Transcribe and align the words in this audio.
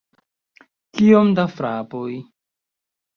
Kiom 0.99 1.29
da 1.39 1.45
frapoj? 1.57 2.09